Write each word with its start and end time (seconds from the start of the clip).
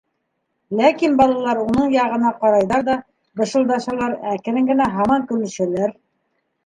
Ләкин 0.77 1.17
балалар 1.17 1.59
уның 1.63 1.91
яғына 1.97 2.31
ҡарайҙар 2.39 2.81
ҙа 2.89 2.95
бышылдашалар, 3.43 4.17
әкрен 4.33 4.71
генә 4.75 4.89
һаман 4.99 5.29
көлөшәләр. 5.35 5.95